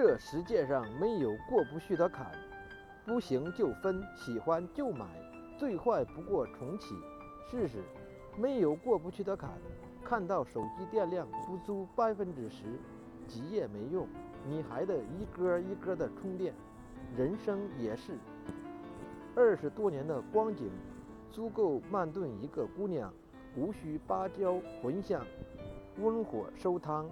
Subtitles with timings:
[0.00, 2.30] 这世界上没有过不去的坎，
[3.04, 5.04] 不行就分，喜欢就买，
[5.58, 6.94] 最坏不过重启。
[7.50, 7.82] 试试，
[8.36, 9.50] 没有过不去的坎。
[10.04, 12.62] 看到手机电量不足百分之十，
[13.26, 14.06] 几夜没用，
[14.46, 16.54] 你还得一格一格的充电。
[17.16, 18.12] 人生也是，
[19.34, 20.70] 二十多年的光景，
[21.32, 23.12] 足够慢炖一个姑娘。
[23.56, 25.26] 无需芭蕉混香，
[25.98, 27.10] 温火收汤。